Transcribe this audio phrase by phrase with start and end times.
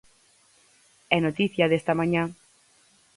[1.15, 2.23] E noticia desta mañá.